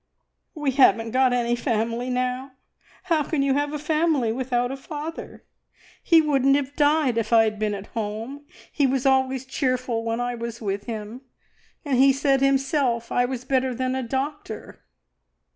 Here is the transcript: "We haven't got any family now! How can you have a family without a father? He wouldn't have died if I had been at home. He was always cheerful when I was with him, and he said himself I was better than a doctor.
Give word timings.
"We 0.55 0.71
haven't 0.71 1.11
got 1.11 1.31
any 1.31 1.55
family 1.55 2.09
now! 2.09 2.53
How 3.03 3.21
can 3.21 3.43
you 3.43 3.53
have 3.53 3.71
a 3.71 3.77
family 3.77 4.31
without 4.31 4.71
a 4.71 4.75
father? 4.75 5.43
He 6.01 6.23
wouldn't 6.23 6.55
have 6.55 6.75
died 6.75 7.19
if 7.19 7.31
I 7.31 7.43
had 7.43 7.59
been 7.59 7.75
at 7.75 7.85
home. 7.93 8.47
He 8.71 8.87
was 8.87 9.05
always 9.05 9.45
cheerful 9.45 10.03
when 10.03 10.19
I 10.19 10.33
was 10.33 10.59
with 10.59 10.85
him, 10.85 11.21
and 11.85 11.99
he 11.99 12.11
said 12.11 12.41
himself 12.41 13.11
I 13.11 13.25
was 13.25 13.45
better 13.45 13.75
than 13.75 13.93
a 13.93 14.01
doctor. 14.01 14.83